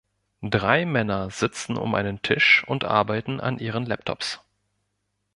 [0.41, 4.39] Drei Männer sitzen um einen Tisch und arbeiten an ihren Laptops.